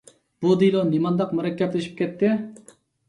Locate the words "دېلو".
0.61-0.81